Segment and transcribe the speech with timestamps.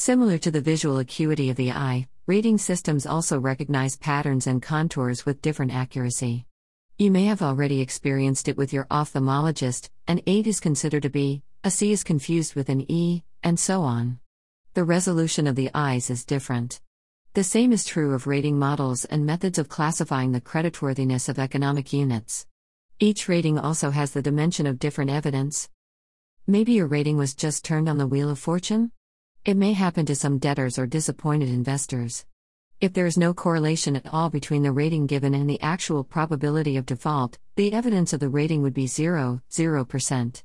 [0.00, 5.26] Similar to the visual acuity of the eye, rating systems also recognize patterns and contours
[5.26, 6.46] with different accuracy.
[6.96, 11.42] You may have already experienced it with your ophthalmologist an 8 is considered a B,
[11.62, 14.20] a C is confused with an E, and so on.
[14.72, 16.80] The resolution of the eyes is different.
[17.34, 21.92] The same is true of rating models and methods of classifying the creditworthiness of economic
[21.92, 22.46] units.
[23.00, 25.68] Each rating also has the dimension of different evidence.
[26.46, 28.92] Maybe your rating was just turned on the wheel of fortune?
[29.42, 32.26] It may happen to some debtors or disappointed investors.
[32.78, 36.76] If there is no correlation at all between the rating given and the actual probability
[36.76, 40.42] of default, the evidence of the rating would be 0, 0%.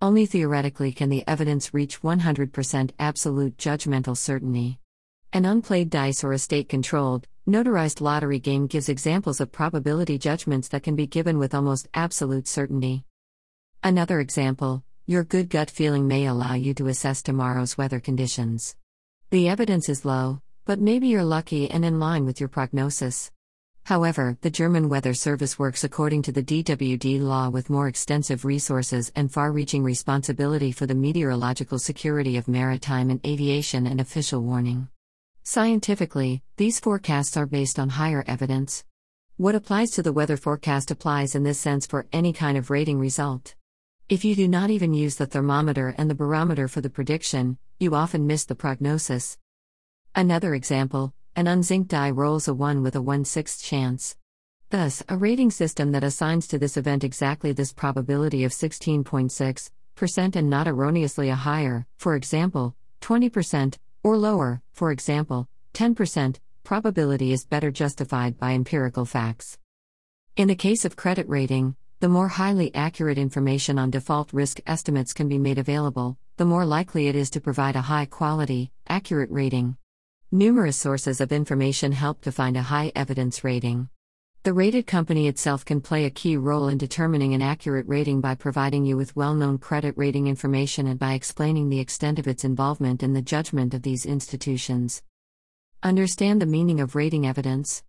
[0.00, 4.80] Only theoretically can the evidence reach 100% absolute judgmental certainty.
[5.32, 10.66] An unplayed dice or a state controlled, notarized lottery game gives examples of probability judgments
[10.68, 13.04] that can be given with almost absolute certainty.
[13.84, 18.76] Another example your good gut feeling may allow you to assess tomorrow's weather conditions.
[19.30, 23.32] The evidence is low, but maybe you're lucky and in line with your prognosis.
[23.84, 29.10] However, the German Weather Service works according to the DWD law with more extensive resources
[29.16, 34.88] and far reaching responsibility for the meteorological security of maritime and aviation and official warning.
[35.42, 38.84] Scientifically, these forecasts are based on higher evidence.
[39.36, 43.00] What applies to the weather forecast applies in this sense for any kind of rating
[43.00, 43.56] result.
[44.08, 47.94] If you do not even use the thermometer and the barometer for the prediction, you
[47.94, 49.38] often miss the prognosis.
[50.14, 54.16] Another example an unzinced die rolls a 1 with a 1 6 chance.
[54.68, 60.50] Thus, a rating system that assigns to this event exactly this probability of 16.6% and
[60.50, 67.70] not erroneously a higher, for example, 20%, or lower, for example, 10%, probability is better
[67.70, 69.58] justified by empirical facts.
[70.36, 75.12] In the case of credit rating, the more highly accurate information on default risk estimates
[75.12, 79.30] can be made available, the more likely it is to provide a high quality, accurate
[79.30, 79.76] rating.
[80.32, 83.88] Numerous sources of information help to find a high evidence rating.
[84.42, 88.34] The rated company itself can play a key role in determining an accurate rating by
[88.34, 92.42] providing you with well known credit rating information and by explaining the extent of its
[92.42, 95.04] involvement in the judgment of these institutions.
[95.84, 97.80] Understand the meaning of rating evidence.